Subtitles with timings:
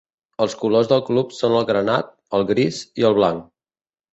[0.45, 3.49] Els colors del club són el granat, el gris i el blanc.